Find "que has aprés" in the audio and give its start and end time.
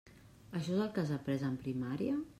0.95-1.47